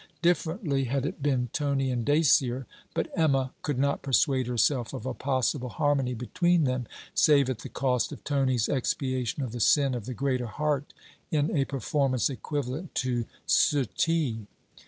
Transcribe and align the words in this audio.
Differently, 0.23 0.85
had 0.85 1.05
it 1.05 1.21
been 1.21 1.51
Tony 1.53 1.91
and 1.91 2.03
Dacier: 2.03 2.65
but 2.95 3.11
Emma 3.15 3.53
could 3.61 3.77
not 3.77 4.01
persuade 4.01 4.47
herself 4.47 4.95
of 4.95 5.05
a 5.05 5.13
possible 5.13 5.69
harmony 5.69 6.15
between 6.15 6.63
them, 6.63 6.87
save 7.13 7.51
at 7.51 7.59
the 7.59 7.69
cost 7.69 8.11
of 8.11 8.23
Tony's 8.23 8.67
expiation 8.67 9.43
of 9.43 9.51
the 9.51 9.59
sin 9.59 9.93
of 9.93 10.07
the 10.07 10.15
greater 10.15 10.47
heart 10.47 10.91
in 11.29 11.55
a 11.55 11.65
performance 11.65 12.31
equivalent 12.31 12.95
to 12.95 13.25
Suttee. 13.45 14.47